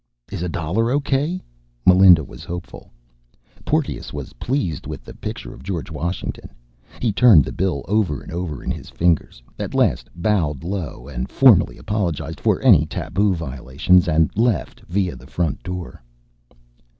"Is 0.31 0.41
a 0.41 0.49
dollar 0.49 0.91
okay?" 0.93 1.39
Melinda 1.85 2.23
was 2.23 2.43
hopeful. 2.43 2.89
Porteous 3.65 4.11
was 4.11 4.33
pleased 4.33 4.87
with 4.87 5.03
the 5.03 5.13
picture 5.13 5.53
of 5.53 5.61
George 5.61 5.91
Washington. 5.91 6.49
He 6.99 7.11
turned 7.13 7.45
the 7.45 7.51
bill 7.51 7.85
over 7.87 8.23
and 8.23 8.31
over 8.31 8.63
in 8.63 8.71
his 8.71 8.89
fingers, 8.89 9.43
at 9.59 9.75
last 9.75 10.09
bowed 10.15 10.63
low 10.63 11.07
and 11.07 11.29
formally, 11.29 11.77
apologized 11.77 12.39
for 12.39 12.59
any 12.63 12.87
tabu 12.87 13.35
violations, 13.35 14.07
and 14.07 14.35
left 14.35 14.79
via 14.89 15.15
the 15.15 15.27
front 15.27 15.61
door. 15.61 16.01